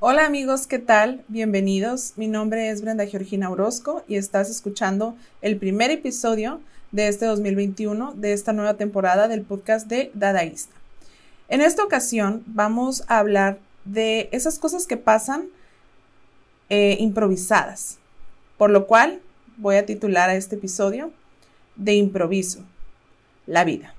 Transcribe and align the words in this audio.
Hola 0.00 0.26
amigos, 0.26 0.68
¿qué 0.68 0.78
tal? 0.78 1.24
Bienvenidos. 1.26 2.12
Mi 2.14 2.28
nombre 2.28 2.70
es 2.70 2.82
Brenda 2.82 3.04
Georgina 3.06 3.50
Orozco 3.50 4.04
y 4.06 4.14
estás 4.14 4.48
escuchando 4.48 5.16
el 5.42 5.56
primer 5.56 5.90
episodio 5.90 6.60
de 6.92 7.08
este 7.08 7.26
2021 7.26 8.12
de 8.14 8.32
esta 8.32 8.52
nueva 8.52 8.74
temporada 8.74 9.26
del 9.26 9.42
podcast 9.42 9.88
de 9.88 10.12
Dadaísta. 10.14 10.72
En 11.48 11.60
esta 11.62 11.82
ocasión 11.82 12.44
vamos 12.46 13.02
a 13.08 13.18
hablar 13.18 13.58
de 13.84 14.28
esas 14.30 14.60
cosas 14.60 14.86
que 14.86 14.98
pasan 14.98 15.46
eh, 16.68 16.96
improvisadas, 17.00 17.98
por 18.56 18.70
lo 18.70 18.86
cual 18.86 19.20
voy 19.56 19.74
a 19.74 19.84
titular 19.84 20.30
a 20.30 20.36
este 20.36 20.54
episodio 20.54 21.10
de 21.74 21.94
improviso, 21.94 22.60
la 23.46 23.64
vida. 23.64 23.94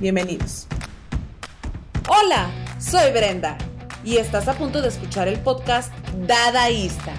Bienvenidos. 0.00 0.66
Hola, 2.08 2.50
soy 2.78 3.12
Brenda 3.12 3.58
y 4.06 4.18
estás 4.18 4.46
a 4.46 4.54
punto 4.54 4.80
de 4.80 4.88
escuchar 4.88 5.26
el 5.26 5.40
podcast 5.40 5.92
Dadaísta, 6.26 7.12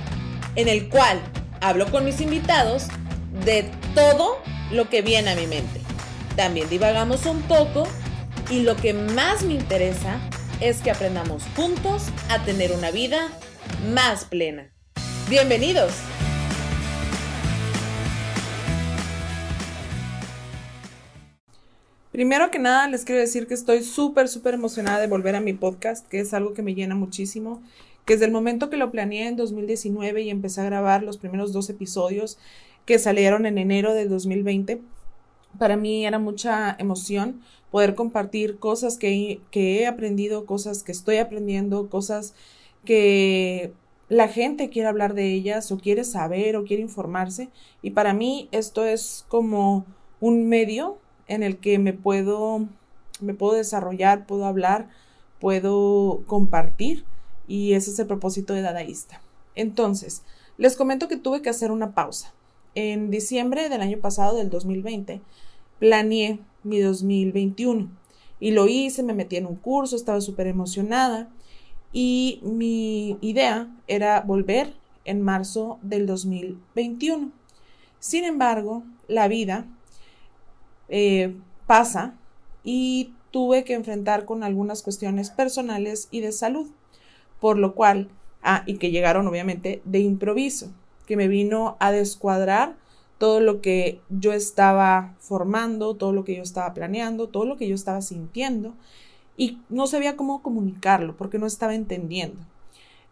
en 0.55 0.69
el 0.69 0.87
cual 0.87 1.19
hablo 1.59 1.91
con 1.91 2.05
mis 2.05 2.21
invitados 2.21 2.87
de 3.43 3.69
todo 3.93 4.39
lo 4.71 4.89
que 4.89 5.01
viene 5.01 5.31
a 5.31 5.35
mi 5.35 5.47
mente. 5.47 5.81
También 6.37 6.69
divagamos 6.69 7.25
un 7.25 7.41
poco 7.41 7.85
y 8.49 8.61
lo 8.61 8.77
que 8.77 8.93
más 8.93 9.43
me 9.43 9.55
interesa 9.55 10.17
es 10.61 10.77
que 10.77 10.89
aprendamos 10.89 11.43
juntos 11.57 12.03
a 12.29 12.43
tener 12.45 12.71
una 12.71 12.89
vida 12.89 13.27
más 13.93 14.23
plena. 14.23 14.71
Bienvenidos. 15.29 15.91
Primero 22.17 22.49
que 22.49 22.57
nada, 22.57 22.87
les 22.87 23.05
quiero 23.05 23.21
decir 23.21 23.45
que 23.45 23.53
estoy 23.53 23.83
súper, 23.83 24.27
súper 24.27 24.55
emocionada 24.55 24.97
de 24.97 25.05
volver 25.05 25.35
a 25.35 25.39
mi 25.39 25.53
podcast, 25.53 26.07
que 26.07 26.19
es 26.19 26.33
algo 26.33 26.55
que 26.55 26.63
me 26.63 26.73
llena 26.73 26.95
muchísimo, 26.95 27.61
que 28.05 28.13
desde 28.13 28.25
el 28.25 28.31
momento 28.31 28.71
que 28.71 28.77
lo 28.77 28.89
planeé 28.89 29.27
en 29.27 29.35
2019 29.35 30.23
y 30.23 30.31
empecé 30.31 30.61
a 30.61 30.65
grabar 30.65 31.03
los 31.03 31.19
primeros 31.19 31.53
dos 31.53 31.69
episodios 31.69 32.39
que 32.87 32.97
salieron 32.97 33.45
en 33.45 33.59
enero 33.59 33.93
de 33.93 34.07
2020, 34.07 34.81
para 35.59 35.77
mí 35.77 36.07
era 36.07 36.17
mucha 36.17 36.75
emoción 36.79 37.43
poder 37.69 37.93
compartir 37.93 38.57
cosas 38.57 38.97
que, 38.97 39.39
que 39.51 39.81
he 39.81 39.85
aprendido, 39.85 40.47
cosas 40.47 40.81
que 40.81 40.93
estoy 40.93 41.17
aprendiendo, 41.17 41.87
cosas 41.87 42.33
que 42.83 43.73
la 44.09 44.27
gente 44.27 44.69
quiere 44.69 44.87
hablar 44.87 45.13
de 45.13 45.33
ellas 45.33 45.71
o 45.71 45.77
quiere 45.77 46.03
saber 46.03 46.55
o 46.55 46.63
quiere 46.63 46.81
informarse. 46.81 47.49
Y 47.83 47.91
para 47.91 48.15
mí 48.15 48.49
esto 48.51 48.85
es 48.85 49.23
como 49.29 49.85
un 50.19 50.49
medio 50.49 50.97
en 51.27 51.43
el 51.43 51.57
que 51.57 51.79
me 51.79 51.93
puedo, 51.93 52.67
me 53.21 53.33
puedo 53.33 53.53
desarrollar, 53.53 54.25
puedo 54.25 54.45
hablar, 54.45 54.89
puedo 55.39 56.23
compartir 56.27 57.05
y 57.47 57.73
ese 57.73 57.91
es 57.91 57.99
el 57.99 58.07
propósito 58.07 58.53
de 58.53 58.61
Dadaísta. 58.61 59.21
Entonces, 59.55 60.23
les 60.57 60.75
comento 60.75 61.07
que 61.07 61.17
tuve 61.17 61.41
que 61.41 61.49
hacer 61.49 61.71
una 61.71 61.93
pausa. 61.93 62.33
En 62.75 63.09
diciembre 63.09 63.69
del 63.69 63.81
año 63.81 63.99
pasado, 63.99 64.37
del 64.37 64.49
2020, 64.49 65.21
planeé 65.79 66.39
mi 66.63 66.79
2021 66.79 67.89
y 68.39 68.51
lo 68.51 68.67
hice, 68.67 69.03
me 69.03 69.13
metí 69.13 69.37
en 69.37 69.47
un 69.47 69.55
curso, 69.55 69.95
estaba 69.95 70.21
súper 70.21 70.47
emocionada 70.47 71.29
y 71.91 72.39
mi 72.43 73.17
idea 73.21 73.75
era 73.87 74.21
volver 74.21 74.75
en 75.05 75.21
marzo 75.21 75.79
del 75.81 76.05
2021. 76.05 77.31
Sin 77.99 78.25
embargo, 78.25 78.83
la 79.07 79.27
vida 79.27 79.65
eh, 80.89 81.35
pasa 81.65 82.15
y 82.63 83.13
tuve 83.31 83.63
que 83.63 83.73
enfrentar 83.73 84.25
con 84.25 84.43
algunas 84.43 84.81
cuestiones 84.81 85.29
personales 85.29 86.07
y 86.11 86.21
de 86.21 86.31
salud, 86.31 86.67
por 87.39 87.57
lo 87.57 87.75
cual, 87.75 88.09
ah, 88.41 88.63
y 88.65 88.77
que 88.77 88.91
llegaron 88.91 89.27
obviamente 89.27 89.81
de 89.85 89.99
improviso, 89.99 90.71
que 91.05 91.17
me 91.17 91.27
vino 91.27 91.77
a 91.79 91.91
descuadrar 91.91 92.75
todo 93.17 93.39
lo 93.39 93.61
que 93.61 94.01
yo 94.09 94.33
estaba 94.33 95.15
formando, 95.19 95.95
todo 95.95 96.13
lo 96.13 96.23
que 96.23 96.35
yo 96.35 96.43
estaba 96.43 96.73
planeando, 96.73 97.27
todo 97.27 97.45
lo 97.45 97.57
que 97.57 97.67
yo 97.67 97.75
estaba 97.75 98.01
sintiendo 98.01 98.73
y 99.37 99.59
no 99.69 99.87
sabía 99.87 100.15
cómo 100.15 100.41
comunicarlo 100.41 101.15
porque 101.15 101.39
no 101.39 101.45
estaba 101.45 101.75
entendiendo. 101.75 102.39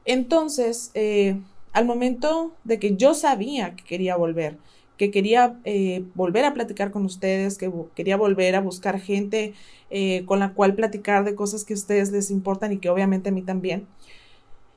Entonces, 0.05 0.91
eh, 0.94 1.39
al 1.72 1.85
momento 1.85 2.53
de 2.63 2.79
que 2.79 2.95
yo 2.95 3.13
sabía 3.13 3.75
que 3.75 3.83
quería 3.83 4.16
volver, 4.16 4.57
que 4.97 5.11
quería 5.11 5.59
eh, 5.66 6.03
volver 6.16 6.45
a 6.45 6.53
platicar 6.53 6.91
con 6.91 7.06
ustedes, 7.06 7.57
que 7.57 7.72
quería 7.95 8.17
volver 8.17 8.56
a 8.56 8.61
buscar 8.61 9.00
gente 9.00 9.53
eh, 9.89 10.23
con 10.25 10.39
la 10.39 10.53
cual 10.53 10.75
platicar 10.75 11.25
de 11.25 11.35
cosas 11.35 11.66
que 11.66 11.73
a 11.73 11.78
ustedes 11.78 12.11
les 12.11 12.31
importan 12.31 12.72
y 12.72 12.78
que 12.78 12.89
obviamente 12.89 13.29
a 13.29 13.31
mí 13.31 13.41
también. 13.41 13.88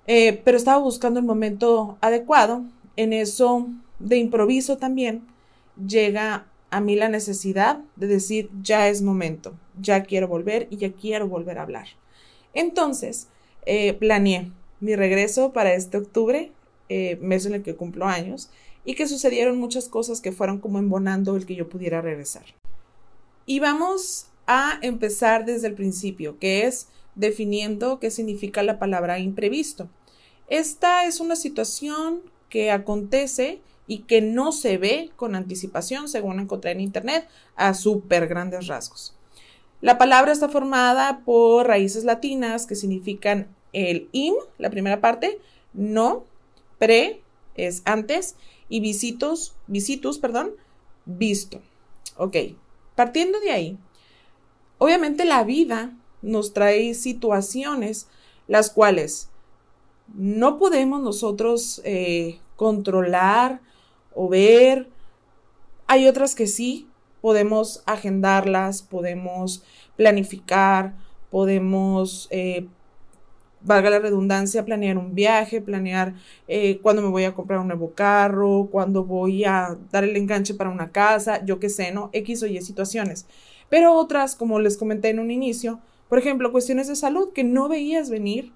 Eh, 0.07 0.41
pero 0.45 0.57
estaba 0.57 0.79
buscando 0.79 1.21
el 1.21 1.27
momento 1.27 1.99
adecuado. 2.01 2.65
En 2.97 3.13
eso, 3.13 3.69
de 4.01 4.17
improviso 4.17 4.77
también, 4.77 5.23
llega 5.87 6.47
a 6.71 6.81
mí 6.81 6.97
la 6.97 7.09
necesidad 7.09 7.79
de 7.95 8.09
decir, 8.09 8.51
ya 8.61 8.89
es 8.89 9.03
momento, 9.03 9.55
ya 9.81 10.03
quiero 10.03 10.27
volver 10.27 10.67
y 10.71 10.79
ya 10.79 10.93
quiero 10.93 11.29
volver 11.29 11.59
a 11.59 11.63
hablar. 11.63 11.87
Entonces, 12.55 13.29
planeé 14.01 14.51
mi 14.81 14.97
regreso 14.97 15.53
para 15.53 15.75
este 15.75 15.99
octubre, 15.99 16.51
mes 16.89 17.47
en 17.47 17.55
el 17.55 17.63
que 17.63 17.77
cumplo 17.77 18.07
años, 18.07 18.51
y 18.89 18.95
que 18.95 19.07
sucedieron 19.07 19.59
muchas 19.59 19.87
cosas 19.87 20.23
que 20.23 20.33
fueron 20.33 20.61
como 20.61 20.79
embonando 20.79 21.37
el 21.37 21.45
que 21.45 21.55
yo 21.55 21.69
pudiera 21.69 22.01
regresar. 22.01 22.47
Y 23.45 23.61
vamos 23.61 24.29
a 24.47 24.79
empezar 24.81 25.45
desde 25.45 25.67
el 25.67 25.75
principio, 25.75 26.39
que 26.39 26.65
es 26.65 26.89
definiendo 27.15 28.01
qué 28.01 28.11
significa 28.11 28.63
la 28.63 28.79
palabra 28.79 29.19
imprevisto. 29.19 29.91
Esta 30.49 31.05
es 31.05 31.21
una 31.21 31.37
situación 31.37 32.23
que 32.49 32.71
acontece 32.71 33.61
y 33.87 34.05
que 34.05 34.23
no 34.23 34.53
se 34.53 34.79
ve 34.79 35.11
con 35.17 35.35
anticipación, 35.35 36.09
según 36.09 36.41
encontré 36.41 36.71
en 36.71 36.81
Internet, 36.81 37.29
a 37.57 37.75
súper 37.75 38.27
grandes 38.27 38.69
rasgos. 38.69 39.15
La 39.83 39.99
palabra 39.99 40.33
está 40.33 40.49
formada 40.49 41.21
por 41.27 41.67
raíces 41.67 42.05
latinas 42.05 42.65
que 42.65 42.75
significan 42.75 43.55
el 43.75 44.09
im, 44.13 44.35
la 44.57 44.71
primera 44.71 45.03
parte, 45.03 45.39
no, 45.75 46.25
pre, 46.79 47.21
es 47.55 47.83
antes, 47.85 48.35
y 48.69 48.81
visitos, 48.81 49.55
visitus, 49.67 50.19
perdón, 50.19 50.53
visto. 51.05 51.61
Ok, 52.17 52.37
partiendo 52.95 53.41
de 53.41 53.51
ahí, 53.51 53.79
obviamente 54.79 55.25
la 55.25 55.45
vida 55.45 55.93
nos 56.23 56.53
trae 56.53 56.95
situaciones 56.95 58.09
las 58.47 58.71
cuales 58.71 59.29
no 60.15 60.59
podemos 60.59 61.03
nosotros 61.03 61.81
eh, 61.85 62.41
controlar 62.57 63.61
o 64.15 64.29
ver. 64.29 64.89
Hay 65.87 66.09
otras 66.09 66.35
que 66.35 66.47
sí, 66.47 66.89
podemos 67.21 67.83
agendarlas, 67.87 68.83
podemos 68.83 69.63
planificar, 69.97 70.97
podemos 71.31 72.27
eh, 72.31 72.67
valga 73.69 73.91
la 73.91 73.99
redundancia, 74.01 74.65
planear 74.65 74.97
un 74.99 75.15
viaje, 75.15 75.61
planear 75.61 76.15
eh, 76.49 76.79
cuándo 76.81 77.03
me 77.03 77.09
voy 77.09 77.25
a 77.25 77.35
comprar 77.35 77.61
un 77.61 77.69
nuevo 77.69 77.93
carro, 77.93 78.69
cuándo 78.73 79.05
voy 79.05 79.45
a 79.45 79.77
dar 79.93 80.05
el 80.05 80.17
enganche 80.17 80.55
para 80.55 80.71
una 80.71 80.91
casa, 80.91 81.45
yo 81.45 81.61
qué 81.61 81.69
sé, 81.69 81.93
¿no? 81.93 82.09
X 82.13 82.43
o 82.43 82.47
Y 82.47 82.61
situaciones. 82.63 83.27
Pero 83.69 83.95
otras, 83.95 84.35
como 84.35 84.59
les 84.59 84.79
comenté 84.79 85.11
en 85.11 85.21
un 85.21 85.31
inicio, 85.31 85.81
por 86.09 86.19
ejemplo, 86.19 86.51
cuestiones 86.51 86.89
de 86.89 86.97
salud 86.97 87.33
que 87.35 87.45
no 87.45 87.69
veías 87.69 88.09
venir, 88.09 88.53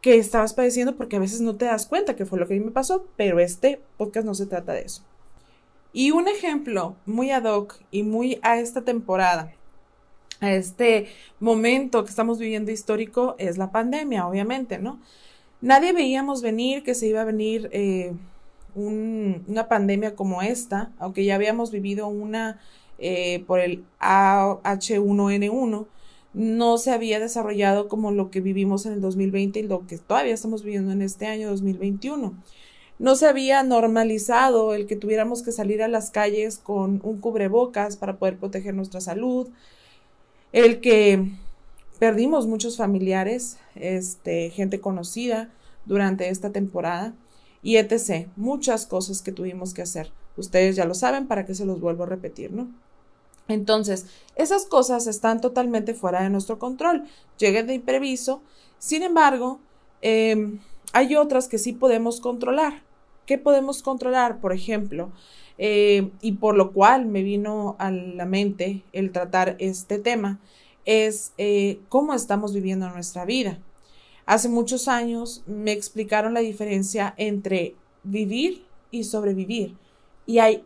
que 0.00 0.16
estabas 0.18 0.54
padeciendo 0.54 0.96
porque 0.96 1.16
a 1.16 1.20
veces 1.20 1.40
no 1.40 1.56
te 1.56 1.64
das 1.64 1.86
cuenta 1.86 2.14
que 2.14 2.24
fue 2.24 2.38
lo 2.38 2.46
que 2.46 2.54
a 2.54 2.58
mí 2.58 2.64
me 2.64 2.70
pasó, 2.70 3.06
pero 3.16 3.40
este 3.40 3.80
podcast 3.96 4.24
no 4.24 4.34
se 4.34 4.46
trata 4.46 4.72
de 4.72 4.82
eso. 4.82 5.02
Y 5.92 6.12
un 6.12 6.28
ejemplo 6.28 6.94
muy 7.06 7.32
ad 7.32 7.44
hoc 7.44 7.80
y 7.90 8.04
muy 8.04 8.38
a 8.42 8.58
esta 8.60 8.82
temporada 8.82 9.52
a 10.40 10.52
este 10.52 11.06
momento 11.40 12.04
que 12.04 12.10
estamos 12.10 12.38
viviendo 12.38 12.70
histórico 12.70 13.36
es 13.38 13.58
la 13.58 13.70
pandemia, 13.70 14.26
obviamente, 14.26 14.78
¿no? 14.78 15.00
Nadie 15.60 15.92
veíamos 15.92 16.42
venir 16.42 16.82
que 16.82 16.94
se 16.94 17.06
iba 17.06 17.22
a 17.22 17.24
venir 17.24 17.70
eh, 17.72 18.12
una 18.74 19.68
pandemia 19.68 20.14
como 20.14 20.42
esta, 20.42 20.92
aunque 20.98 21.24
ya 21.24 21.36
habíamos 21.36 21.70
vivido 21.70 22.08
una 22.08 22.60
eh, 22.98 23.44
por 23.46 23.60
el 23.60 23.84
H1N1, 24.00 25.86
no 26.34 26.78
se 26.78 26.90
había 26.90 27.20
desarrollado 27.20 27.88
como 27.88 28.10
lo 28.10 28.30
que 28.30 28.40
vivimos 28.40 28.86
en 28.86 28.92
el 28.92 29.00
2020 29.00 29.60
y 29.60 29.62
lo 29.62 29.86
que 29.86 29.98
todavía 29.98 30.34
estamos 30.34 30.64
viviendo 30.64 30.92
en 30.92 31.00
este 31.00 31.26
año 31.26 31.48
2021. 31.48 32.34
No 32.98 33.16
se 33.16 33.26
había 33.26 33.62
normalizado 33.62 34.74
el 34.74 34.86
que 34.86 34.96
tuviéramos 34.96 35.42
que 35.42 35.52
salir 35.52 35.82
a 35.82 35.88
las 35.88 36.10
calles 36.10 36.58
con 36.58 37.00
un 37.04 37.20
cubrebocas 37.20 37.96
para 37.96 38.18
poder 38.18 38.36
proteger 38.38 38.74
nuestra 38.74 39.00
salud, 39.00 39.48
el 40.54 40.80
que 40.80 41.30
perdimos 41.98 42.46
muchos 42.46 42.78
familiares, 42.78 43.58
este, 43.74 44.48
gente 44.48 44.80
conocida 44.80 45.52
durante 45.84 46.30
esta 46.30 46.50
temporada 46.50 47.14
y 47.62 47.76
etc. 47.76 48.28
Muchas 48.36 48.86
cosas 48.86 49.20
que 49.20 49.32
tuvimos 49.32 49.74
que 49.74 49.82
hacer. 49.82 50.10
Ustedes 50.38 50.76
ya 50.76 50.86
lo 50.86 50.94
saben, 50.94 51.26
para 51.26 51.44
que 51.44 51.54
se 51.54 51.66
los 51.66 51.80
vuelvo 51.80 52.04
a 52.04 52.06
repetir, 52.06 52.52
¿no? 52.52 52.68
Entonces, 53.48 54.06
esas 54.36 54.64
cosas 54.64 55.06
están 55.06 55.42
totalmente 55.42 55.92
fuera 55.92 56.22
de 56.22 56.30
nuestro 56.30 56.58
control, 56.58 57.04
llegan 57.36 57.66
de 57.66 57.74
impreviso. 57.74 58.40
Sin 58.78 59.02
embargo, 59.02 59.60
Em, 60.06 60.60
hay 60.92 61.16
otras 61.16 61.48
que 61.48 61.56
sí 61.56 61.72
podemos 61.72 62.20
controlar. 62.20 62.82
¿Qué 63.26 63.38
podemos 63.38 63.82
controlar? 63.82 64.40
Por 64.40 64.52
ejemplo, 64.52 65.10
eh, 65.58 66.10
y 66.20 66.32
por 66.32 66.56
lo 66.56 66.72
cual 66.72 67.06
me 67.06 67.22
vino 67.22 67.76
a 67.78 67.90
la 67.90 68.26
mente 68.26 68.82
el 68.92 69.12
tratar 69.12 69.56
este 69.58 69.98
tema, 69.98 70.40
es 70.84 71.32
eh, 71.38 71.80
cómo 71.88 72.14
estamos 72.14 72.52
viviendo 72.52 72.88
nuestra 72.90 73.24
vida. 73.24 73.58
Hace 74.26 74.48
muchos 74.48 74.88
años 74.88 75.42
me 75.46 75.72
explicaron 75.72 76.34
la 76.34 76.40
diferencia 76.40 77.14
entre 77.16 77.74
vivir 78.02 78.64
y 78.90 79.04
sobrevivir. 79.04 79.76
Y 80.26 80.38
hay 80.38 80.64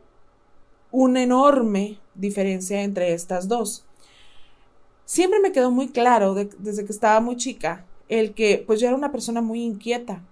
una 0.91 1.23
enorme 1.23 1.99
diferencia 2.15 2.83
entre 2.83 3.13
estas 3.13 3.49
dos. 3.49 3.85
Siempre 5.05 5.41
me 5.41 5.53
quedó 5.53 5.71
muy 5.71 5.89
claro 5.89 6.35
desde 6.35 6.85
que 6.85 6.93
estaba 6.93 7.21
muy 7.21 7.37
chica 7.37 7.85
el 8.09 8.35
que 8.35 8.63
pues 8.67 8.81
yo 8.81 8.89
era 8.89 8.97
una 8.97 9.13
persona 9.13 9.41
muy 9.41 9.63
inquieta. 9.63 10.23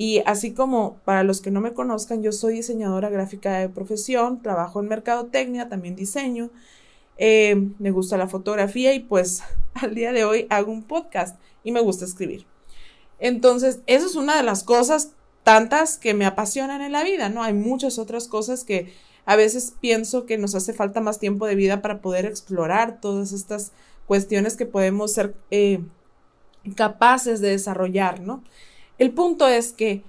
Y 0.00 0.22
así 0.26 0.52
como 0.54 0.98
para 1.04 1.24
los 1.24 1.40
que 1.40 1.50
no 1.50 1.60
me 1.60 1.74
conozcan, 1.74 2.22
yo 2.22 2.30
soy 2.30 2.54
diseñadora 2.54 3.10
gráfica 3.10 3.58
de 3.58 3.68
profesión, 3.68 4.40
trabajo 4.40 4.78
en 4.78 4.86
mercadotecnia, 4.86 5.68
también 5.68 5.96
diseño, 5.96 6.50
eh, 7.16 7.56
me 7.80 7.90
gusta 7.90 8.16
la 8.16 8.28
fotografía 8.28 8.94
y 8.94 9.00
pues 9.00 9.42
al 9.74 9.96
día 9.96 10.12
de 10.12 10.22
hoy 10.22 10.46
hago 10.50 10.70
un 10.70 10.84
podcast 10.84 11.36
y 11.64 11.72
me 11.72 11.80
gusta 11.80 12.04
escribir. 12.04 12.46
Entonces, 13.18 13.80
eso 13.88 14.06
es 14.06 14.14
una 14.14 14.36
de 14.36 14.44
las 14.44 14.62
cosas 14.62 15.14
tantas 15.42 15.96
que 15.96 16.14
me 16.14 16.26
apasionan 16.26 16.80
en 16.80 16.92
la 16.92 17.02
vida, 17.02 17.28
¿no? 17.28 17.42
Hay 17.42 17.54
muchas 17.54 17.98
otras 17.98 18.28
cosas 18.28 18.62
que 18.62 18.94
a 19.26 19.34
veces 19.34 19.74
pienso 19.80 20.26
que 20.26 20.38
nos 20.38 20.54
hace 20.54 20.74
falta 20.74 21.00
más 21.00 21.18
tiempo 21.18 21.44
de 21.44 21.56
vida 21.56 21.82
para 21.82 22.00
poder 22.00 22.24
explorar 22.24 23.00
todas 23.00 23.32
estas 23.32 23.72
cuestiones 24.06 24.56
que 24.56 24.64
podemos 24.64 25.12
ser 25.12 25.34
eh, 25.50 25.80
capaces 26.76 27.40
de 27.40 27.48
desarrollar, 27.48 28.20
¿no? 28.20 28.44
El 28.98 29.12
punto 29.12 29.46
es 29.46 29.72
que 29.72 30.02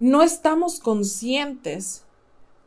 no 0.00 0.22
estamos 0.22 0.80
conscientes 0.80 2.04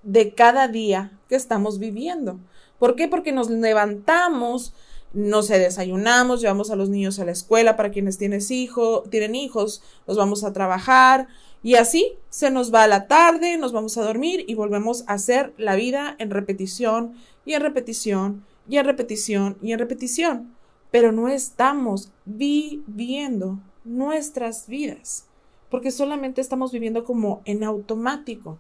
de 0.04 0.34
cada 0.34 0.68
día 0.68 1.20
que 1.30 1.36
estamos 1.36 1.78
viviendo. 1.78 2.40
¿Por 2.80 2.96
qué? 2.96 3.08
Porque 3.08 3.32
nos 3.32 3.50
levantamos, 3.50 4.74
no 5.14 5.44
sé, 5.44 5.60
desayunamos, 5.60 6.42
llevamos 6.42 6.72
a 6.72 6.76
los 6.76 6.90
niños 6.90 7.20
a 7.20 7.26
la 7.26 7.32
escuela 7.32 7.76
para 7.76 7.92
quienes 7.92 8.18
tienen 8.18 8.42
hijos, 8.50 9.10
tienen 9.10 9.36
hijos, 9.36 9.84
los 10.08 10.18
vamos 10.18 10.44
a 10.44 10.54
trabajar 10.54 11.28
y 11.64 11.76
así 11.76 12.14
se 12.30 12.50
nos 12.50 12.74
va 12.74 12.88
la 12.88 13.08
tarde, 13.08 13.58
nos 13.58 13.72
vamos 13.72 13.98
a 13.98 14.04
dormir 14.04 14.46
y 14.48 14.56
volvemos 14.56 15.04
a 15.08 15.14
hacer 15.14 15.54
la 15.58 15.76
vida 15.76 16.16
en 16.18 16.32
repetición 16.32 17.14
y 17.46 17.54
en 17.54 17.62
repetición 17.62 18.46
y 18.68 18.78
en 18.78 18.86
repetición 18.86 19.58
y 19.62 19.74
en 19.74 19.80
repetición, 19.80 20.56
pero 20.92 21.12
no 21.12 21.28
estamos 21.28 22.12
viviendo 22.26 23.60
nuestras 23.84 24.68
vidas, 24.68 25.26
porque 25.72 25.90
solamente 25.90 26.42
estamos 26.42 26.72
viviendo 26.72 27.06
como 27.06 27.42
en 27.46 27.64
automático. 27.64 28.60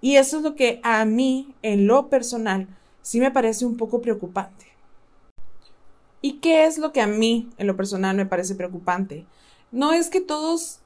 Y 0.00 0.16
eso 0.16 0.36
es 0.36 0.42
lo 0.42 0.54
que 0.54 0.80
a 0.84 1.04
mí, 1.04 1.54
en 1.62 1.86
lo 1.86 2.08
personal, 2.08 2.68
sí 3.00 3.18
me 3.18 3.30
parece 3.30 3.64
un 3.64 3.76
poco 3.76 4.02
preocupante. 4.02 4.66
¿Y 6.20 6.34
qué 6.34 6.66
es 6.66 6.78
lo 6.78 6.92
que 6.92 7.00
a 7.00 7.06
mí, 7.06 7.48
en 7.56 7.66
lo 7.66 7.76
personal, 7.76 8.16
me 8.16 8.26
parece 8.26 8.54
preocupante? 8.54 9.24
No 9.72 9.92
es 9.92 10.10
que 10.10 10.20
todos, 10.20 10.80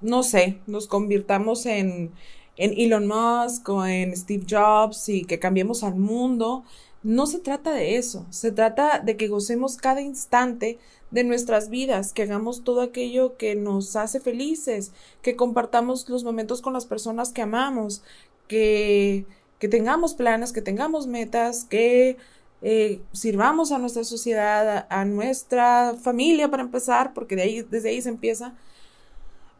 no 0.00 0.22
sé, 0.22 0.58
nos 0.66 0.88
convirtamos 0.88 1.64
en, 1.66 2.10
en 2.56 2.74
Elon 2.76 3.06
Musk 3.06 3.68
o 3.68 3.86
en 3.86 4.14
Steve 4.16 4.44
Jobs 4.48 5.08
y 5.08 5.24
que 5.24 5.38
cambiemos 5.38 5.84
al 5.84 5.94
mundo, 5.94 6.64
no 7.02 7.26
se 7.26 7.38
trata 7.38 7.72
de 7.72 7.96
eso, 7.96 8.26
se 8.30 8.52
trata 8.52 9.00
de 9.00 9.16
que 9.16 9.28
gocemos 9.28 9.76
cada 9.76 10.00
instante 10.00 10.78
de 11.10 11.24
nuestras 11.24 11.68
vidas, 11.68 12.12
que 12.12 12.22
hagamos 12.22 12.64
todo 12.64 12.80
aquello 12.80 13.36
que 13.36 13.54
nos 13.54 13.96
hace 13.96 14.20
felices, 14.20 14.92
que 15.20 15.36
compartamos 15.36 16.08
los 16.08 16.24
momentos 16.24 16.62
con 16.62 16.72
las 16.72 16.86
personas 16.86 17.32
que 17.32 17.42
amamos, 17.42 18.02
que, 18.48 19.26
que 19.58 19.68
tengamos 19.68 20.14
planes, 20.14 20.52
que 20.52 20.62
tengamos 20.62 21.06
metas, 21.06 21.64
que 21.64 22.16
eh, 22.62 23.00
sirvamos 23.12 23.72
a 23.72 23.78
nuestra 23.78 24.04
sociedad, 24.04 24.86
a, 24.88 25.04
nuestra 25.04 25.94
familia 26.00 26.50
para 26.50 26.62
empezar, 26.62 27.12
porque 27.12 27.34
de 27.34 27.42
ahí, 27.42 27.62
desde 27.62 27.88
ahí 27.88 28.00
se 28.00 28.08
empieza, 28.08 28.54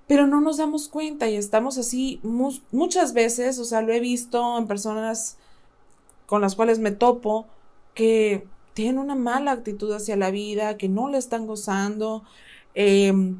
pero 0.06 0.26
no 0.28 0.40
nos 0.40 0.58
damos 0.58 0.88
cuenta 0.88 1.28
y 1.28 1.36
estamos 1.36 1.78
así 1.78 2.20
muchas 2.22 3.12
veces, 3.12 3.58
o 3.58 3.64
sea, 3.64 3.82
lo 3.82 3.92
he 3.92 4.00
visto 4.00 4.56
en 4.58 4.66
personas 4.68 5.36
con 6.26 6.40
las 6.40 6.54
cuales 6.54 6.78
me 6.78 6.90
topo 6.92 7.46
que 7.94 8.46
tienen 8.74 8.98
una 8.98 9.14
mala 9.14 9.52
actitud 9.52 9.92
hacia 9.92 10.16
la 10.16 10.30
vida, 10.30 10.76
que 10.78 10.88
no 10.88 11.08
le 11.08 11.18
están 11.18 11.46
gozando. 11.46 12.22
Em, 12.74 13.36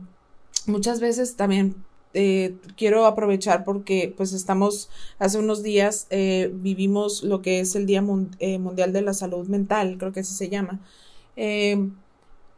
muchas 0.67 1.00
veces 1.00 1.37
también 1.37 1.75
eh, 2.14 2.56
quiero 2.76 3.06
aprovechar 3.06 3.64
porque 3.64 4.12
pues 4.17 4.32
estamos 4.34 4.90
hace 5.19 5.38
unos 5.38 5.62
días 5.62 6.06
eh, 6.11 6.50
vivimos 6.52 7.23
lo 7.23 7.40
que 7.40 7.61
es 7.61 7.75
el 7.75 7.87
Día 7.87 8.05
eh, 8.38 8.58
Mundial 8.58 8.93
de 8.93 9.02
la 9.02 9.14
Salud 9.14 9.49
Mental, 9.49 9.96
creo 9.99 10.12
que 10.12 10.20
así 10.20 10.35
se 10.35 10.49
llama. 10.50 10.81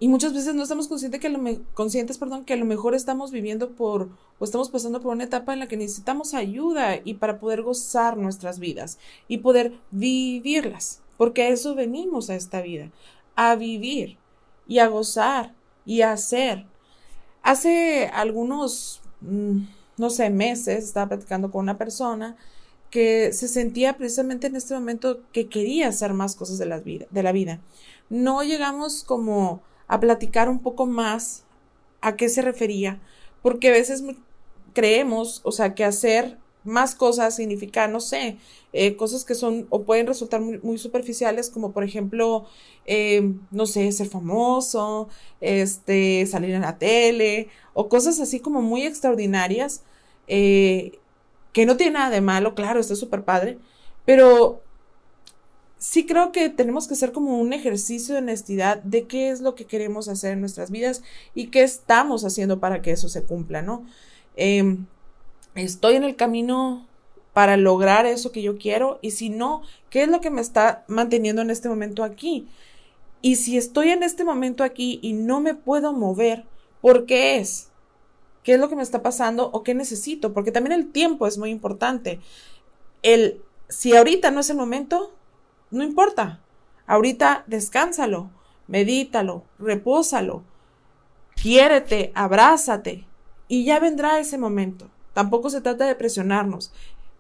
Y 0.05 0.09
muchas 0.09 0.35
veces 0.35 0.55
no 0.55 0.63
estamos 0.63 0.87
conscientes 0.87 1.19
que 1.19 1.31
lo 1.31 1.41
conscientes, 1.73 2.19
perdón, 2.19 2.45
que 2.45 2.53
a 2.53 2.59
lo 2.59 2.67
mejor 2.67 2.95
estamos 2.95 3.31
viviendo 3.31 3.71
por 3.71 4.11
o 4.39 4.45
estamos 4.45 4.69
pasando 4.69 5.01
por 5.01 5.15
una 5.15 5.25
etapa 5.25 5.55
en 5.55 5.61
la 5.61 5.67
que 5.67 5.79
necesitamos 5.79 6.35
ayuda 6.35 6.97
y 7.03 7.15
para 7.15 7.41
poder 7.41 7.63
gozar 7.63 8.19
nuestras 8.19 8.59
vidas 8.59 8.99
y 9.29 9.39
poder 9.39 9.73
vivirlas, 9.93 11.01
porque 11.17 11.45
a 11.45 11.49
eso 11.49 11.75
venimos 11.75 12.29
a 12.29 12.35
esta 12.35 12.61
vida, 12.61 12.91
a 13.35 13.55
vivir 13.55 14.19
y 14.69 14.79
a 14.79 14.89
gozar 14.89 15.55
y 15.87 16.03
a 16.03 16.13
hacer. 16.13 16.67
Hace 17.43 18.11
algunos, 18.13 19.01
mm, 19.23 19.61
no 19.97 20.11
sé, 20.11 20.29
meses 20.29 20.85
estaba 20.85 21.09
platicando 21.09 21.51
con 21.51 21.63
una 21.63 21.79
persona 21.79 22.37
que 22.91 23.33
se 23.33 23.49
sentía 23.49 23.97
precisamente 23.97 24.49
en 24.49 24.57
este 24.57 24.75
momento 24.75 25.23
que 25.33 25.49
quería 25.49 25.89
hacer 25.89 26.13
más 26.13 26.37
cosas 26.37 26.59
de 26.59 26.67
la 26.67 26.81
vida. 26.81 27.07
De 27.11 27.23
la 27.23 27.33
vida. 27.33 27.61
No 28.11 28.43
llegamos 28.43 29.03
como 29.03 29.63
a 29.95 30.01
platicar 30.01 30.49
un 30.49 30.61
poco 30.61 30.87
más 30.87 31.45
a 32.01 32.17
qué 32.17 32.29
se 32.29 32.43
refería, 32.43 33.01
porque 33.43 33.69
a 33.69 33.73
veces 33.73 34.05
creemos, 34.73 35.41
o 35.45 35.53
sea, 35.53 35.75
que 35.75 35.85
hacer 35.85 36.39
más 36.65 36.95
cosas 36.95 37.37
significa, 37.37 37.89
no 37.89 38.01
sé, 38.01 38.39
eh, 38.73 38.97
cosas 38.97 39.25
que 39.25 39.35
son 39.35 39.67
o 39.71 39.83
pueden 39.85 40.07
resultar 40.07 40.41
muy, 40.41 40.79
superficiales, 40.79 41.51
como 41.51 41.73
por 41.73 41.85
ejemplo, 41.85 42.47
eh, 42.87 43.33
no 43.51 43.67
sé, 43.67 43.93
ser 43.93 44.09
famoso, 44.09 45.09
este, 45.41 46.27
salir 46.27 46.51
en 46.55 46.63
la 46.63 46.79
tele, 46.79 47.49
o 47.75 47.89
cosas 47.89 48.19
así 48.21 48.41
como 48.41 48.63
muy 48.63 48.83
extraordinarias, 48.85 49.83
eh, 50.27 50.99
que 51.53 51.67
no 51.67 51.77
tiene 51.77 51.93
nada 51.93 52.11
de 52.11 52.21
malo, 52.21 52.55
claro, 52.55 52.81
está 52.81 52.97
súper 52.97 53.25
padre, 53.25 53.59
pero 54.05 54.64
sí 55.85 56.07
creo 56.07 56.33
que 56.33 56.49
tenemos 56.49 56.89
que 56.89 56.95
hacer 56.95 57.13
como 57.13 57.39
un 57.39 57.53
ejercicio 57.53 58.15
de 58.15 58.23
honestidad 58.23 58.83
de 58.85 59.07
qué 59.07 59.29
es 59.29 59.43
lo 59.43 59.55
que 59.55 59.67
queremos 59.67 60.09
hacer 60.09 60.33
en 60.33 60.41
nuestras 60.41 60.71
vidas 60.71 61.03
y 61.35 61.49
qué 61.49 61.63
estamos 61.63 62.25
haciendo 62.25 62.59
para 62.59 62.81
que 62.81 62.91
eso 62.91 63.11
se 63.11 63.23
cumpla, 63.23 63.61
¿no? 63.61 63.85
Em, 64.35 64.87
estoy 65.55 65.97
en 65.97 66.05
el 66.05 66.17
camino 66.17 66.89
para 67.35 67.59
lograr 67.59 68.07
eso 68.07 68.33
que 68.33 68.41
yo 68.41 68.57
quiero 68.57 68.99
y 69.03 69.11
si 69.11 69.29
no, 69.29 69.61
¿qué 69.91 70.05
es 70.05 70.09
lo 70.09 70.23
que 70.23 70.31
me 70.31 70.41
está 70.41 70.85
manteniendo 70.89 71.43
en 71.43 71.51
este 71.51 71.69
momento 71.69 72.03
aquí? 72.03 72.49
Y 73.21 73.37
si 73.37 73.59
estoy 73.59 73.91
en 73.91 74.03
este 74.03 74.25
momento 74.25 74.65
aquí 74.65 74.99
y 75.03 75.13
no 75.13 75.41
me 75.43 75.55
puedo 75.55 75.93
mover, 75.93 76.47
¿por 76.81 77.05
qué 77.05 77.37
es? 77.37 77.69
¿Qué 78.43 78.55
es 78.55 78.59
lo 78.59 78.71
que 78.71 78.77
me 78.77 78.83
está 78.83 79.03
pasando 79.03 79.51
o 79.53 79.63
qué 79.63 79.75
necesito? 79.75 80.33
Porque 80.33 80.51
también 80.51 80.73
el 80.73 80.93
tiempo 80.93 81.27
es 81.27 81.37
muy 81.37 81.51
importante. 81.51 82.21
El, 83.03 83.43
si 83.69 83.95
ahorita 83.95 84.31
no 84.31 84.41
es 84.41 84.49
el 84.49 84.57
momento, 84.57 85.13
no 85.75 85.85
importa. 85.85 86.41
Ahorita 86.87 87.45
descánsalo, 87.47 88.31
medítalo, 88.67 89.45
repósalo, 89.59 90.43
quiérete, 91.35 92.13
abrázate 92.15 93.07
y 93.49 93.65
ya 93.65 93.79
vendrá 93.81 94.19
ese 94.19 94.39
momento. 94.39 94.89
Tampoco 95.13 95.51
se 95.51 95.61
trata 95.61 95.87
de 95.87 95.95
presionarnos 95.95 96.73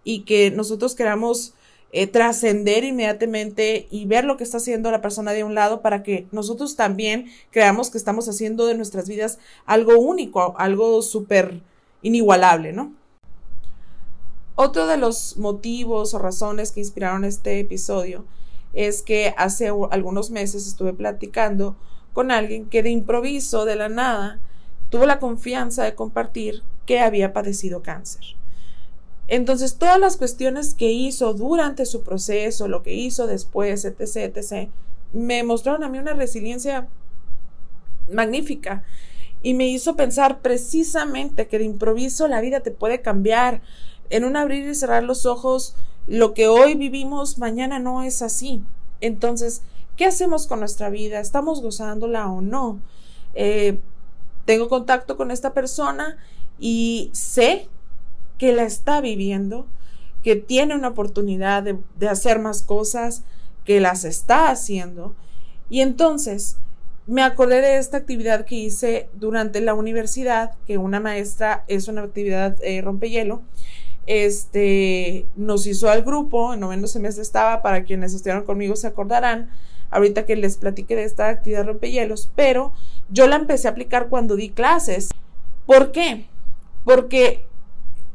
y 0.03 0.21
que 0.21 0.51
nosotros 0.51 0.95
queramos 0.95 1.55
eh, 1.93 2.07
trascender 2.07 2.85
inmediatamente 2.85 3.87
y 3.91 4.05
ver 4.07 4.25
lo 4.25 4.37
que 4.37 4.45
está 4.45 4.57
haciendo 4.57 4.91
la 4.91 5.01
persona 5.01 5.33
de 5.33 5.45
un 5.45 5.55
lado 5.55 5.81
para 5.81 6.03
que 6.03 6.27
nosotros 6.33 6.77
también 6.77 7.31
creamos 7.51 7.91
que 7.91 7.99
estamos 7.99 8.29
haciendo 8.29 8.67
de 8.67 8.75
nuestras 8.75 9.09
vidas 9.09 9.39
algo 9.65 9.99
único, 9.99 10.55
algo 10.59 11.03
súper 11.03 11.61
inigualable, 12.03 12.73
¿no? 12.73 12.93
Otro 14.57 14.87
de 14.87 14.97
los 14.97 15.37
motivos 15.37 16.15
o 16.15 16.19
razones 16.19 16.73
que 16.73 16.81
inspiraron 16.81 17.25
este 17.25 17.61
episodio 17.61 18.25
es 18.75 19.03
que 19.03 19.35
hace 19.37 19.71
algunos 19.91 20.31
meses 20.31 20.67
estuve 20.67 20.93
platicando 20.93 21.77
con 22.13 22.31
alguien 22.31 22.67
que 22.67 22.83
de 22.83 22.91
improviso, 22.91 23.65
de 23.65 23.77
la 23.77 23.89
nada, 23.89 24.39
tuvo 24.91 25.07
la 25.07 25.19
confianza 25.19 25.85
de 25.85 25.95
compartir 25.95 26.63
que 26.87 27.01
había 27.01 27.33
padecido 27.33 27.83
cáncer. 27.83 28.37
Entonces, 29.27 29.77
todas 29.77 29.99
las 29.99 30.17
cuestiones 30.17 30.75
que 30.75 30.93
hizo 30.93 31.33
durante 31.35 31.87
su 31.87 32.03
proceso, 32.03 32.69
lo 32.69 32.83
que 32.83 32.95
hizo 32.95 33.27
después, 33.27 33.85
etc., 33.85 34.37
etc., 34.37 34.69
me 35.13 35.43
mostraron 35.45 35.83
a 35.85 35.89
mí 35.89 35.99
una 35.99 36.13
resiliencia 36.13 36.89
magnífica. 38.13 38.85
y 39.43 39.53
me 39.53 39.69
hizo 39.69 39.95
pensar 39.95 40.41
precisamente 40.41 41.49
que 41.49 41.59
de 41.59 41.65
improviso 41.67 42.29
la 42.29 42.41
vida 42.41 42.61
te 42.61 42.71
puede 42.71 43.03
cambiar. 43.03 43.61
En 44.09 44.25
un 44.25 44.37
abrir 44.37 44.67
y 44.67 44.75
cerrar 44.75 45.03
los 45.03 45.27
ojos, 45.27 45.77
lo 46.07 46.35
que 46.35 46.49
hoy 46.49 46.75
vivimos 46.75 47.39
mañana 47.39 47.79
no 47.79 48.03
es 48.03 48.23
así. 48.23 48.63
Entonces, 49.01 49.63
¿qué 49.97 50.05
hacemos 50.05 50.47
con 50.47 50.61
nuestra 50.61 50.91
vida? 50.91 51.21
¿Estamos 51.21 51.63
gozándola 51.63 52.31
o 52.31 52.41
no? 52.41 52.81
Eh, 53.35 53.79
tengo 54.45 54.69
contacto 54.69 55.17
con 55.17 55.31
esta 55.31 55.55
persona 55.55 56.19
y 56.59 57.11
sé 57.13 57.69
que 58.39 58.53
la 58.53 58.65
está 58.65 59.01
viviendo, 59.01 59.67
que 60.23 60.37
tiene 60.37 60.75
una 60.75 60.89
oportunidad 60.89 61.63
de, 61.63 62.09
hacer 62.09 62.39
más 62.39 62.63
cosas, 62.63 63.23
que 63.65 63.81
las 63.81 64.05
está 64.05 64.51
haciendo. 64.51 65.15
Y 65.71 65.81
entonces 65.81 66.59
me 67.07 67.23
acordé 67.23 67.61
de 67.61 67.79
esta 67.79 67.99
actividad 67.99 68.45
que 68.45 68.57
hice 68.57 69.09
durante 69.15 69.61
la 69.61 69.75
universidad, 69.75 70.53
que 70.67 70.79
una 70.79 71.01
maestra 71.01 71.65
es 71.69 71.89
una 71.89 72.03
actividad 72.03 72.57
eh, 72.63 72.81
rompehielo. 72.83 73.43
Este 74.07 75.27
nos 75.37 75.67
hizo 75.67 75.89
al 75.91 76.03
grupo, 76.03 76.55
en 76.55 76.61
noveno 76.61 76.87
semestre 76.87 77.23
estaba, 77.23 77.63
para 77.63 77.85
quienes 77.85 78.15
estuvieron 78.15 78.45
conmigo 78.45 78.77
se 78.77 78.87
acordarán, 78.87 79.51
ahorita 79.91 80.27
que 80.27 80.37
les 80.37 80.57
platiqué 80.57 80.97
de 80.97 81.05
esta 81.05 81.29
actividad 81.29 81.67
rompehielos, 81.67 82.31
pero 82.35 82.73
yo 83.11 83.27
la 83.27 83.37
empecé 83.37 83.69
a 83.69 83.73
aplicar 83.73 84.09
cuando 84.09 84.37
di 84.37 84.51
clases. 84.51 85.11
¿Por 85.67 85.93
qué? 85.93 86.27
Porque 86.85 87.47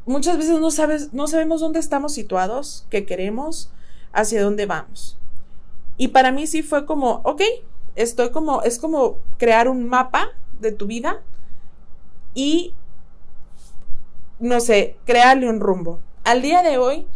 muchas 0.06 0.36
veces 0.36 0.60
no, 0.60 0.70
sabes, 0.70 1.12
no 1.12 1.26
sabemos 1.26 1.60
dónde 1.60 1.80
estamos 1.80 2.12
situados, 2.12 2.86
qué 2.90 3.06
queremos, 3.06 3.70
hacia 4.12 4.42
dónde 4.42 4.66
vamos. 4.66 5.16
Y 5.96 6.08
para 6.08 6.32
mí 6.32 6.46
sí 6.46 6.62
fue 6.62 6.86
como, 6.86 7.20
ok, 7.24 7.42
estoy 7.96 8.30
como, 8.30 8.62
es 8.62 8.78
como 8.78 9.18
crear 9.38 9.68
un 9.68 9.88
mapa 9.88 10.28
de 10.60 10.72
tu 10.72 10.86
vida 10.86 11.22
y, 12.34 12.74
no 14.40 14.60
sé, 14.60 14.96
crearle 15.04 15.48
un 15.48 15.60
rumbo. 15.60 16.00
Al 16.24 16.42
día 16.42 16.62
de 16.62 16.78
hoy, 16.78 17.06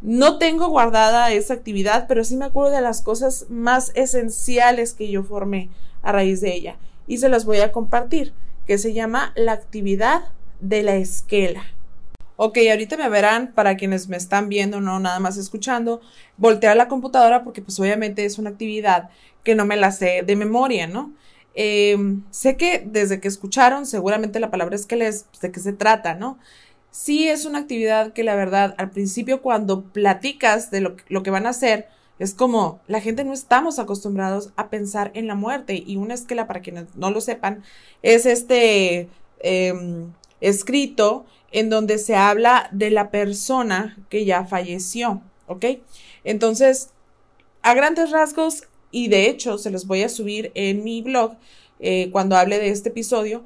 no 0.00 0.38
tengo 0.38 0.68
guardada 0.68 1.32
esa 1.32 1.54
actividad, 1.54 2.06
pero 2.06 2.22
sí 2.22 2.36
me 2.36 2.44
acuerdo 2.44 2.70
de 2.70 2.82
las 2.82 3.02
cosas 3.02 3.46
más 3.48 3.90
esenciales 3.94 4.94
que 4.94 5.10
yo 5.10 5.24
formé 5.24 5.70
a 6.02 6.12
raíz 6.12 6.40
de 6.40 6.54
ella. 6.54 6.76
Y 7.06 7.18
se 7.18 7.28
las 7.28 7.44
voy 7.44 7.58
a 7.58 7.72
compartir, 7.72 8.32
que 8.66 8.78
se 8.78 8.92
llama 8.92 9.32
la 9.34 9.52
actividad 9.52 10.26
de 10.60 10.82
la 10.82 10.96
esquela. 10.96 11.64
Ok, 12.36 12.58
ahorita 12.70 12.96
me 12.96 13.08
verán, 13.08 13.52
para 13.52 13.76
quienes 13.76 14.08
me 14.08 14.16
están 14.16 14.48
viendo, 14.48 14.80
no 14.80 15.00
nada 15.00 15.18
más 15.18 15.36
escuchando, 15.36 16.00
voltear 16.36 16.76
la 16.76 16.86
computadora 16.86 17.42
porque 17.42 17.62
pues 17.62 17.80
obviamente 17.80 18.24
es 18.24 18.38
una 18.38 18.50
actividad 18.50 19.10
que 19.42 19.56
no 19.56 19.66
me 19.66 19.76
la 19.76 19.90
sé 19.90 20.22
de 20.24 20.36
memoria, 20.36 20.86
¿no? 20.86 21.12
Em, 21.60 22.22
sé 22.30 22.56
que 22.56 22.84
desde 22.86 23.18
que 23.18 23.26
escucharon, 23.26 23.84
seguramente 23.84 24.38
la 24.38 24.48
palabra 24.48 24.76
es 24.76 24.86
que 24.86 24.94
les, 24.94 25.26
de 25.42 25.50
qué 25.50 25.58
se 25.58 25.72
trata, 25.72 26.14
¿no? 26.14 26.38
Sí 26.92 27.28
es 27.28 27.46
una 27.46 27.58
actividad 27.58 28.12
que 28.12 28.22
la 28.22 28.36
verdad, 28.36 28.76
al 28.78 28.90
principio 28.90 29.42
cuando 29.42 29.82
platicas 29.82 30.70
de 30.70 30.80
lo, 30.82 30.96
lo 31.08 31.24
que 31.24 31.30
van 31.30 31.46
a 31.46 31.50
hacer, 31.50 31.88
es 32.20 32.32
como 32.32 32.80
la 32.86 33.00
gente 33.00 33.24
no 33.24 33.32
estamos 33.32 33.80
acostumbrados 33.80 34.52
a 34.54 34.70
pensar 34.70 35.10
en 35.14 35.26
la 35.26 35.34
muerte 35.34 35.82
y 35.84 35.96
una 35.96 36.14
esquela, 36.14 36.46
para 36.46 36.60
quienes 36.60 36.94
no 36.94 37.10
lo 37.10 37.20
sepan, 37.20 37.64
es 38.02 38.24
este 38.24 39.08
em, 39.40 40.12
escrito 40.40 41.26
en 41.50 41.70
donde 41.70 41.98
se 41.98 42.14
habla 42.14 42.68
de 42.70 42.92
la 42.92 43.10
persona 43.10 43.98
que 44.10 44.24
ya 44.24 44.44
falleció, 44.44 45.22
¿ok? 45.48 45.64
Entonces, 46.22 46.90
a 47.62 47.74
grandes 47.74 48.12
rasgos, 48.12 48.62
y 48.90 49.08
de 49.08 49.28
hecho 49.28 49.58
se 49.58 49.70
los 49.70 49.86
voy 49.86 50.02
a 50.02 50.08
subir 50.08 50.50
en 50.54 50.84
mi 50.84 51.02
blog 51.02 51.32
eh, 51.80 52.08
cuando 52.10 52.36
hable 52.36 52.58
de 52.58 52.70
este 52.70 52.88
episodio, 52.88 53.42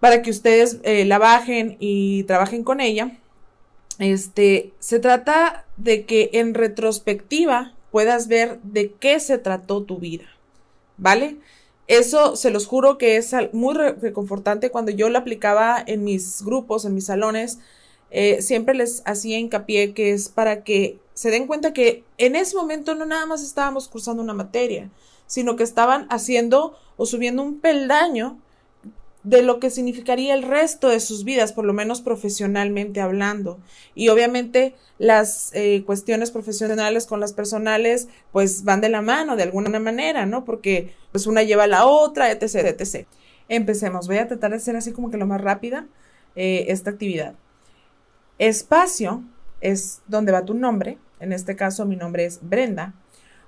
para 0.00 0.22
que 0.22 0.30
ustedes 0.30 0.78
eh, 0.82 1.04
la 1.04 1.18
bajen 1.18 1.76
y 1.80 2.24
trabajen 2.24 2.64
con 2.64 2.80
ella. 2.80 3.18
Este, 3.98 4.72
se 4.78 4.98
trata 4.98 5.64
de 5.76 6.04
que 6.04 6.30
en 6.34 6.52
retrospectiva 6.52 7.74
puedas 7.90 8.28
ver 8.28 8.60
de 8.62 8.92
qué 8.92 9.20
se 9.20 9.38
trató 9.38 9.82
tu 9.82 9.98
vida, 9.98 10.26
¿vale? 10.98 11.36
Eso 11.86 12.36
se 12.36 12.50
los 12.50 12.66
juro 12.66 12.98
que 12.98 13.16
es 13.16 13.34
muy 13.52 13.74
reconfortante 13.74 14.70
cuando 14.70 14.90
yo 14.90 15.08
lo 15.08 15.18
aplicaba 15.18 15.82
en 15.86 16.04
mis 16.04 16.42
grupos, 16.42 16.84
en 16.84 16.94
mis 16.94 17.06
salones. 17.06 17.58
Eh, 18.18 18.40
siempre 18.40 18.74
les 18.74 19.02
hacía 19.04 19.38
hincapié 19.38 19.92
que 19.92 20.12
es 20.12 20.30
para 20.30 20.64
que 20.64 20.98
se 21.12 21.28
den 21.28 21.46
cuenta 21.46 21.74
que 21.74 22.02
en 22.16 22.34
ese 22.34 22.56
momento 22.56 22.94
no 22.94 23.04
nada 23.04 23.26
más 23.26 23.42
estábamos 23.42 23.88
cursando 23.88 24.22
una 24.22 24.32
materia, 24.32 24.88
sino 25.26 25.54
que 25.54 25.62
estaban 25.62 26.06
haciendo 26.08 26.78
o 26.96 27.04
subiendo 27.04 27.42
un 27.42 27.60
peldaño 27.60 28.38
de 29.22 29.42
lo 29.42 29.60
que 29.60 29.68
significaría 29.68 30.32
el 30.32 30.44
resto 30.44 30.88
de 30.88 31.00
sus 31.00 31.24
vidas, 31.24 31.52
por 31.52 31.66
lo 31.66 31.74
menos 31.74 32.00
profesionalmente 32.00 33.02
hablando. 33.02 33.58
Y 33.94 34.08
obviamente 34.08 34.74
las 34.96 35.50
eh, 35.52 35.82
cuestiones 35.84 36.30
profesionales 36.30 37.04
con 37.04 37.20
las 37.20 37.34
personales, 37.34 38.08
pues 38.32 38.64
van 38.64 38.80
de 38.80 38.88
la 38.88 39.02
mano 39.02 39.36
de 39.36 39.42
alguna 39.42 39.78
manera, 39.78 40.24
¿no? 40.24 40.46
Porque 40.46 40.94
pues 41.12 41.26
una 41.26 41.42
lleva 41.42 41.64
a 41.64 41.66
la 41.66 41.84
otra, 41.84 42.30
etc, 42.30 42.80
etc. 42.80 43.06
Empecemos. 43.50 44.06
Voy 44.06 44.16
a 44.16 44.26
tratar 44.26 44.52
de 44.52 44.56
hacer 44.56 44.74
así 44.74 44.92
como 44.92 45.10
que 45.10 45.18
lo 45.18 45.26
más 45.26 45.42
rápida 45.42 45.86
eh, 46.34 46.64
esta 46.68 46.88
actividad. 46.88 47.34
Espacio 48.38 49.24
es 49.60 50.02
donde 50.06 50.32
va 50.32 50.44
tu 50.44 50.54
nombre. 50.54 50.98
En 51.20 51.32
este 51.32 51.56
caso 51.56 51.86
mi 51.86 51.96
nombre 51.96 52.24
es 52.24 52.40
Brenda. 52.42 52.94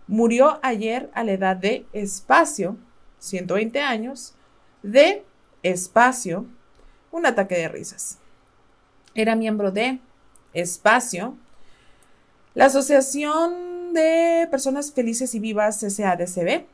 Murió 0.07 0.59
ayer 0.62 1.11
a 1.14 1.25
la 1.25 1.33
edad 1.33 1.57
de 1.57 1.87
espacio, 1.92 2.78
120 3.18 3.80
años, 3.80 4.35
de 4.83 5.25
espacio, 5.62 6.47
un 7.11 7.26
ataque 7.26 7.57
de 7.57 7.68
risas. 7.68 8.18
Era 9.14 9.37
miembro 9.37 9.71
de 9.71 10.00
espacio, 10.54 11.37
la 12.54 12.66
Asociación 12.66 13.92
de 13.92 14.49
Personas 14.50 14.92
Felices 14.92 15.35
y 15.35 15.40
Vivas 15.40 15.80
SADCB. 15.80 16.64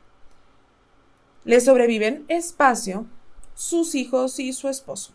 Le 1.43 1.61
sobreviven 1.61 2.25
espacio, 2.27 3.05
sus 3.53 3.95
hijos 3.95 4.39
y 4.39 4.53
su 4.53 4.69
esposo. 4.69 5.13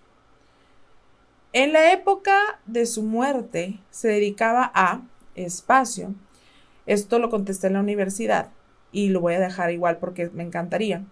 En 1.52 1.72
la 1.72 1.92
época 1.92 2.60
de 2.66 2.86
su 2.86 3.02
muerte 3.02 3.80
se 3.90 4.06
dedicaba 4.06 4.70
a 4.72 5.02
espacio. 5.34 6.14
Esto 6.86 7.18
lo 7.18 7.28
contesté 7.28 7.66
en 7.66 7.72
la 7.72 7.80
universidad 7.80 8.50
y 8.92 9.08
lo 9.08 9.20
voy 9.20 9.34
a 9.34 9.40
dejar 9.40 9.72
igual 9.72 9.98
porque 9.98 10.30
me 10.30 10.44
encantaría 10.44 11.04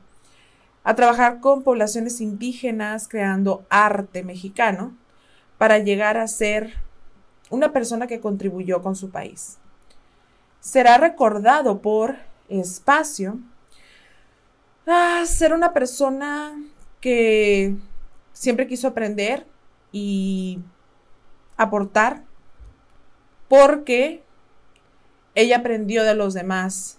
a 0.85 0.95
trabajar 0.95 1.41
con 1.41 1.65
poblaciones 1.65 2.21
indígenas 2.21 3.09
creando 3.09 3.67
arte 3.69 4.23
mexicano 4.23 4.97
para 5.59 5.79
llegar 5.79 6.17
a 6.17 6.29
ser 6.29 6.73
una 7.51 7.73
persona 7.73 8.07
que 8.07 8.21
contribuyó 8.21 8.81
con 8.81 8.95
su 8.95 9.11
país. 9.11 9.59
Será 10.61 10.99
recordado 10.99 11.83
por 11.83 12.17
espacio 12.49 13.39
a 14.87 15.25
ser 15.27 15.53
una 15.53 15.73
persona 15.73 16.59
que 17.01 17.75
siempre 18.33 18.69
quiso 18.69 18.89
aprender 18.89 19.47
y 19.93 20.61
aportar 21.57 22.25
porque 23.49 24.23
ella 25.35 25.59
aprendió 25.59 26.05
de 26.05 26.15
los 26.15 26.35
demás 26.35 26.99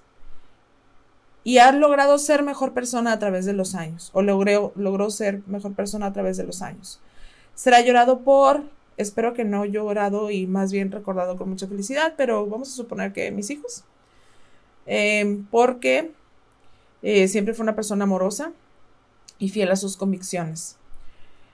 y 1.44 1.58
ha 1.60 1.72
logrado 1.72 2.18
ser 2.18 2.44
mejor 2.44 2.74
persona 2.74 3.12
a 3.12 3.20
través 3.20 3.46
de 3.46 3.54
los 3.54 3.76
años, 3.76 4.10
o 4.14 4.22
logró, 4.22 4.72
logró 4.76 5.10
ser 5.10 5.42
mejor 5.48 5.74
persona 5.74 6.08
a 6.08 6.14
través 6.14 6.38
de 6.38 6.44
los 6.44 6.62
años. 6.62 7.00
Será 7.56 7.82
llorado 7.82 8.20
por, 8.22 8.64
espero 8.98 9.34
que 9.34 9.46
no 9.46 9.66
llorado 9.66 10.32
y 10.32 10.48
más 10.48 10.72
bien 10.72 10.92
recordado 10.92 11.38
con 11.38 11.50
mucha 11.50 11.68
felicidad, 11.68 12.14
pero 12.18 12.46
vamos 12.46 12.70
a 12.70 12.76
suponer 12.76 13.14
que 13.14 13.32
mis 13.32 13.50
hijos, 13.50 13.84
em, 14.86 15.46
porque 15.46 16.12
eh, 17.02 17.28
siempre 17.28 17.54
fue 17.54 17.64
una 17.64 17.76
persona 17.76 18.04
amorosa 18.04 18.52
y 19.38 19.50
fiel 19.50 19.72
a 19.72 19.76
sus 19.76 19.98
convicciones. 19.98 20.79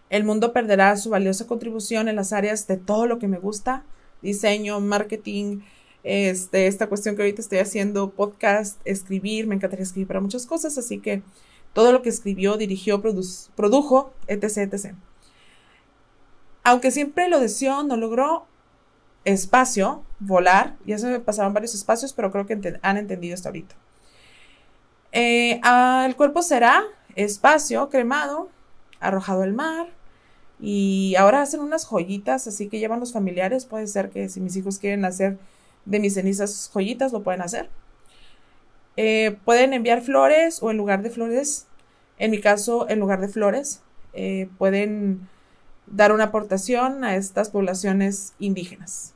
El 0.09 0.23
mundo 0.23 0.53
perderá 0.53 0.95
su 0.97 1.09
valiosa 1.09 1.47
contribución 1.47 2.07
en 2.07 2.15
las 2.15 2.31
áreas 2.33 2.67
de 2.67 2.77
todo 2.77 3.07
lo 3.07 3.19
que 3.19 3.27
me 3.27 3.39
gusta, 3.39 3.83
diseño, 4.21 4.79
marketing, 4.79 5.61
este, 6.03 6.67
esta 6.67 6.87
cuestión 6.87 7.15
que 7.15 7.23
ahorita 7.23 7.41
estoy 7.41 7.57
haciendo, 7.57 8.11
podcast, 8.11 8.79
escribir, 8.85 9.47
me 9.47 9.55
encantaría 9.55 9.83
escribir 9.83 10.07
para 10.07 10.21
muchas 10.21 10.45
cosas, 10.45 10.77
así 10.77 10.99
que 10.99 11.23
todo 11.73 11.91
lo 11.91 12.01
que 12.01 12.09
escribió, 12.09 12.57
dirigió, 12.57 13.01
produjo, 13.01 14.13
etc., 14.27 14.57
etc. 14.57 14.93
Aunque 16.63 16.91
siempre 16.91 17.27
lo 17.27 17.39
deseó, 17.39 17.83
no 17.83 17.97
logró 17.97 18.45
espacio, 19.25 20.03
volar, 20.19 20.75
ya 20.85 20.99
se 20.99 21.07
me 21.07 21.19
pasaron 21.19 21.53
varios 21.53 21.73
espacios, 21.73 22.13
pero 22.13 22.31
creo 22.31 22.45
que 22.45 22.79
han 22.81 22.97
entendido 22.97 23.33
hasta 23.33 23.49
ahorita. 23.49 23.75
Eh, 25.11 25.59
el 26.05 26.15
cuerpo 26.15 26.43
será 26.43 26.83
espacio, 27.15 27.89
cremado, 27.89 28.49
arrojado 28.99 29.43
al 29.43 29.53
mar, 29.53 29.87
y 30.59 31.15
ahora 31.17 31.41
hacen 31.41 31.59
unas 31.59 31.85
joyitas, 31.85 32.47
así 32.47 32.69
que 32.69 32.79
llevan 32.79 32.99
los 32.99 33.11
familiares, 33.11 33.65
puede 33.65 33.87
ser 33.87 34.09
que 34.09 34.29
si 34.29 34.39
mis 34.39 34.55
hijos 34.55 34.79
quieren 34.79 35.05
hacer 35.05 35.37
de 35.85 35.99
mis 35.99 36.13
cenizas 36.13 36.69
joyitas, 36.73 37.11
lo 37.11 37.23
pueden 37.23 37.41
hacer. 37.41 37.69
Eh, 38.97 39.37
pueden 39.43 39.73
enviar 39.73 40.01
flores 40.01 40.63
o 40.63 40.71
en 40.71 40.77
lugar 40.77 41.01
de 41.03 41.09
flores, 41.09 41.67
en 42.17 42.31
mi 42.31 42.39
caso, 42.39 42.89
en 42.89 42.99
lugar 42.99 43.19
de 43.19 43.27
flores, 43.27 43.81
eh, 44.13 44.49
pueden 44.57 45.27
dar 45.87 46.13
una 46.13 46.25
aportación 46.25 47.03
a 47.03 47.15
estas 47.17 47.49
poblaciones 47.49 48.33
indígenas. 48.39 49.13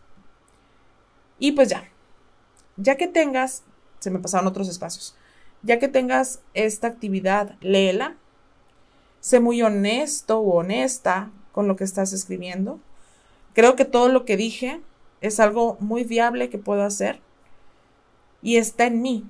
Y 1.40 1.54
pues 1.54 1.70
ya, 1.70 1.86
ya 2.76 2.96
que 2.98 3.08
tengas, 3.08 3.64
se 4.00 4.12
me 4.12 4.20
pasaron 4.20 4.48
otros 4.48 4.68
espacios, 4.68 5.16
ya 5.64 5.80
que 5.80 5.88
tengas 5.88 6.42
esta 6.54 6.88
actividad, 6.88 7.56
léela, 7.62 8.18
sé 9.20 9.40
muy 9.40 9.62
honesto 9.62 10.40
o 10.40 10.60
honesta 10.60 11.32
con 11.52 11.68
lo 11.68 11.76
que 11.76 11.84
estás 11.84 12.14
escribiendo. 12.14 12.80
Creo 13.54 13.76
que 13.76 13.86
todo 13.86 14.10
lo 14.10 14.26
que 14.26 14.38
dije 14.38 14.82
es 15.22 15.40
algo 15.40 15.78
muy 15.80 16.04
viable 16.04 16.50
que 16.50 16.58
puedo 16.58 16.84
hacer 16.84 17.20
y 18.42 18.58
está 18.58 18.86
en 18.86 19.02
mí 19.02 19.26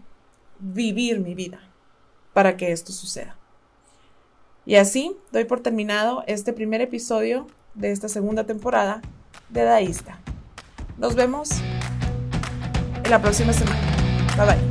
vivir 0.59 1.19
mi 1.19 1.33
vida 1.33 1.59
para 2.33 2.57
que 2.57 2.71
esto 2.71 2.91
suceda. 2.91 3.35
Y 4.65 4.75
así 4.75 5.17
doy 5.31 5.45
por 5.45 5.61
terminado 5.61 6.23
este 6.27 6.53
primer 6.53 6.81
episodio 6.81 7.47
de 7.73 7.91
esta 7.91 8.09
segunda 8.09 8.45
temporada 8.45 9.01
de 9.49 9.63
Daísta. 9.63 10.19
Nos 10.97 11.15
vemos 11.15 11.49
en 13.03 13.09
la 13.09 13.21
próxima 13.21 13.53
semana. 13.53 13.79
Bye 14.37 14.45
bye. 14.45 14.68